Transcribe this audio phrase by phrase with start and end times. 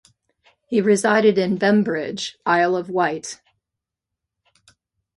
[0.65, 3.39] He resided in Bembridge, Isle of Wight.